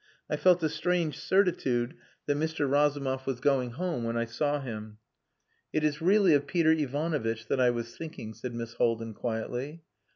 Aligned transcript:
I 0.31 0.35
felt 0.35 0.63
a 0.63 0.67
strange 0.69 1.15
certitude 1.19 1.93
that 2.25 2.35
Mr. 2.35 2.67
Razumov 2.67 3.27
was 3.27 3.39
going 3.39 3.73
home 3.73 4.03
when 4.03 4.17
I 4.17 4.25
saw 4.25 4.59
him. 4.59 4.97
"It 5.71 5.83
is 5.83 6.01
really 6.01 6.33
of 6.33 6.47
Peter 6.47 6.71
Ivanovitch 6.71 7.45
that 7.49 7.59
I 7.61 7.69
was 7.69 7.95
thinking," 7.95 8.33
said 8.33 8.55
Miss 8.55 8.73
Haldin 8.73 9.13
quietly. 9.13 9.83